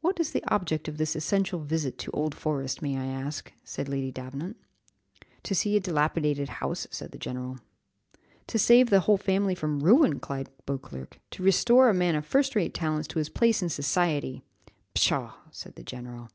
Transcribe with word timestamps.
"What 0.00 0.20
is 0.20 0.30
the 0.30 0.44
object 0.44 0.86
of 0.86 0.96
this 0.96 1.16
essential 1.16 1.58
visit 1.58 1.98
to 1.98 2.10
Old 2.12 2.36
Forest, 2.36 2.82
may 2.82 2.96
I 2.96 3.06
ask?" 3.06 3.52
said 3.64 3.88
Lady 3.88 4.12
Davenant. 4.12 4.56
"To 5.42 5.56
see 5.56 5.74
a 5.76 5.80
dilapidated 5.80 6.48
house," 6.62 6.86
said 6.92 7.10
the 7.10 7.18
general. 7.18 7.58
"To 8.46 8.60
save 8.60 8.92
a 8.92 9.00
whole 9.00 9.16
family 9.16 9.56
from 9.56 9.80
ruin," 9.80 10.20
cried 10.20 10.50
Beauclerc; 10.66 11.18
"to 11.32 11.42
restore 11.42 11.88
a 11.90 11.92
man 11.94 12.14
of 12.14 12.24
first 12.24 12.54
rate 12.54 12.74
talents 12.74 13.08
to 13.08 13.18
his 13.18 13.28
place 13.28 13.60
in 13.60 13.70
society." 13.70 14.44
"Pshaw!" 14.94 15.32
said 15.50 15.74
the 15.74 15.82
general. 15.82 16.30